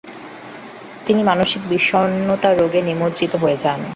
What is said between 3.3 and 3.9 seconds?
হয়ে যান।